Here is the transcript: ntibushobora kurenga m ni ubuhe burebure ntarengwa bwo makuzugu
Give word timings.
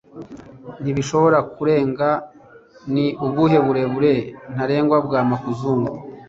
ntibushobora 0.81 1.39
kurenga 1.53 2.09
m 2.17 2.19
ni 2.93 3.05
ubuhe 3.25 3.57
burebure 3.65 4.13
ntarengwa 4.53 4.97
bwo 5.05 5.19
makuzugu 5.31 5.91